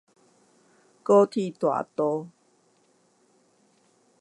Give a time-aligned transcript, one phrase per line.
[1.03, 2.27] 高鐵大道